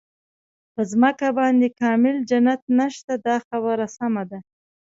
[0.73, 4.39] په ځمکه باندې کامل جنت نشته دا خبره سمه ده.